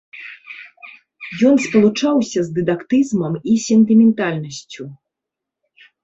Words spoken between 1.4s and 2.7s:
Ён спалучаўся з